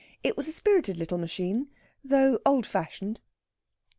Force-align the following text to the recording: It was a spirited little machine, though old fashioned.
It 0.23 0.35
was 0.35 0.47
a 0.47 0.51
spirited 0.51 0.97
little 0.97 1.19
machine, 1.19 1.69
though 2.03 2.39
old 2.43 2.65
fashioned. 2.65 3.19